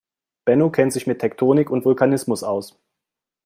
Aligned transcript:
Benno 0.45 0.71
kennt 0.71 0.93
sich 0.93 1.05
mit 1.05 1.19
Tektonik 1.19 1.69
und 1.69 1.85
Vulkanismus 1.85 2.41
aus. 2.41 2.75